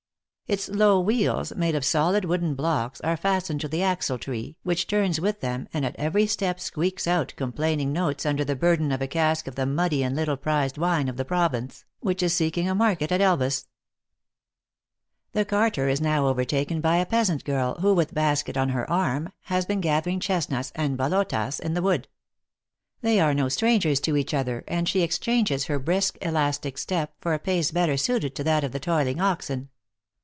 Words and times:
Its 0.47 0.67
low 0.67 0.99
wheels, 0.99 1.55
made 1.55 1.75
of 1.75 1.85
solid 1.85 2.25
wooden 2.25 2.55
blocks, 2.55 2.99
are 2.99 3.15
fastened 3.15 3.61
to 3.61 3.69
the 3.69 3.81
axle 3.81 4.17
tree, 4.19 4.57
which 4.63 4.85
turns 4.85 5.17
with 5.17 5.39
them, 5.39 5.65
and 5.73 5.85
at 5.85 5.95
every 5.95 6.27
step 6.27 6.59
squeaks 6.59 7.07
out 7.07 7.33
complaining 7.37 7.93
notes 7.93 8.25
under 8.25 8.43
the 8.43 8.53
burden 8.53 8.91
of 8.91 9.01
a 9.01 9.07
cask 9.07 9.47
of 9.47 9.55
the 9.55 9.65
muddy 9.65 10.03
and 10.03 10.13
little 10.13 10.35
prized 10.35 10.77
wine 10.77 11.07
of 11.07 11.15
the 11.15 11.23
province, 11.23 11.85
which 12.01 12.21
is 12.21 12.33
seeking 12.33 12.67
a 12.67 12.75
market 12.75 13.13
at 13.13 13.21
Elvas. 13.21 13.67
The 15.31 15.45
carter 15.45 15.87
is 15.87 16.01
now 16.01 16.27
overtaken 16.27 16.81
by 16.81 16.97
a 16.97 17.05
peasant 17.05 17.45
girl, 17.45 17.75
who, 17.75 17.93
with 17.93 18.13
basket 18.13 18.57
on 18.57 18.67
her 18.71 18.89
arm, 18.89 19.31
has 19.43 19.65
been 19.65 19.79
gathering 19.79 20.19
chesnuts 20.19 20.73
and 20.75 20.97
bolotas 20.97 21.61
in 21.61 21.75
the 21.75 21.81
wood. 21.81 22.09
They 22.99 23.21
are 23.21 23.33
no 23.33 23.47
strangers 23.47 24.01
to 24.01 24.17
each 24.17 24.33
other, 24.33 24.65
and 24.67 24.89
she 24.89 25.01
exchanges 25.01 25.67
her 25.67 25.79
brisk, 25.79 26.17
elastic 26.21 26.77
step, 26.77 27.13
for 27.21 27.33
a 27.33 27.39
pace 27.39 27.71
better 27.71 27.95
suited 27.95 28.35
to 28.35 28.43
that 28.43 28.65
of 28.65 28.73
the 28.73 28.81
toiling 28.81 29.21
oxen. 29.21 29.69